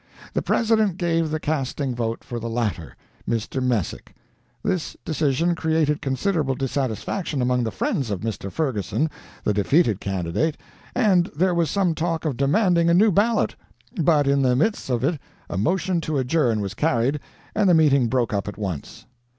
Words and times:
The 0.33 0.41
President 0.41 0.97
gave 0.97 1.29
the 1.29 1.39
casting 1.39 1.93
vote 1.93 2.23
for 2.23 2.39
the 2.39 2.49
latter, 2.49 2.95
Mr. 3.29 3.61
Messick. 3.61 4.15
This 4.63 4.97
decision 5.05 5.53
created 5.53 6.01
considerable 6.01 6.55
dissatisfaction 6.55 7.39
among 7.39 7.63
the 7.63 7.69
friends 7.71 8.09
of 8.09 8.21
Mr. 8.21 8.51
Ferguson, 8.51 9.11
the 9.43 9.53
defeated 9.53 9.99
candidate, 9.99 10.57
and 10.95 11.27
there 11.35 11.53
was 11.53 11.69
some 11.69 11.93
talk 11.93 12.25
of 12.25 12.35
demanding 12.35 12.89
a 12.89 12.95
new 12.95 13.11
ballot; 13.11 13.55
but 13.95 14.27
in 14.27 14.41
the 14.41 14.55
midst 14.55 14.89
of 14.89 15.03
it 15.03 15.19
a 15.51 15.57
motion 15.59 16.01
to 16.01 16.17
adjourn 16.17 16.61
was 16.61 16.73
carried, 16.73 17.19
and 17.53 17.69
the 17.69 17.75
meeting 17.75 18.07
broke 18.07 18.33
up 18.33 18.47
at 18.47 18.57
once. 18.57 19.05